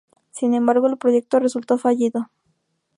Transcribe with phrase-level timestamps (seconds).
[0.31, 2.31] Sin embargo, el proyecto resultó fallido.